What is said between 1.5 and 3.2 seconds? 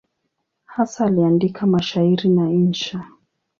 mashairi na insha.